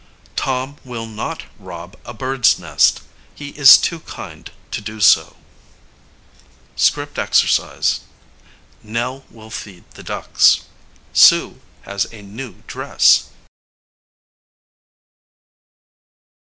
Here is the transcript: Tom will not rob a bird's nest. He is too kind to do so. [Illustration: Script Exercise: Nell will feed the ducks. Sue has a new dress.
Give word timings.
Tom 0.35 0.77
will 0.83 1.05
not 1.05 1.43
rob 1.59 1.95
a 2.05 2.11
bird's 2.11 2.57
nest. 2.57 3.03
He 3.35 3.49
is 3.49 3.77
too 3.77 3.99
kind 3.99 4.49
to 4.71 4.81
do 4.81 4.99
so. 4.99 5.37
[Illustration: 6.71 6.73
Script 6.75 7.19
Exercise: 7.19 7.99
Nell 8.81 9.25
will 9.29 9.51
feed 9.51 9.83
the 9.91 10.01
ducks. 10.01 10.61
Sue 11.13 11.61
has 11.83 12.05
a 12.11 12.23
new 12.23 12.63
dress. 12.65 13.29